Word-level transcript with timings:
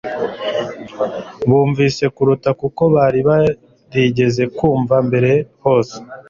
Bumvise 1.49 2.03
kuruta 2.15 2.49
uko 2.67 2.83
bari 2.95 3.19
barigeze 3.27 4.41
bumva 4.55 4.95
mbere 5.07 5.31
hose; 5.63 5.95